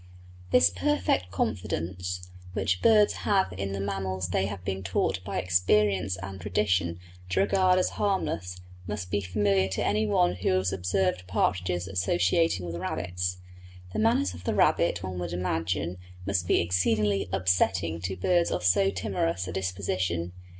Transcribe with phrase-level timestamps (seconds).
[0.49, 6.17] This perfect confidence which birds have in the mammals they have been taught by experience
[6.23, 11.27] and tradition to regard as harmless must be familiar to any one who has observed
[11.27, 13.37] partridges associating with rabbits.
[13.93, 18.63] The manners of the rabbit, one would imagine, must be exceedingly "upsetting" to birds of
[18.63, 20.31] so timorous a disposition.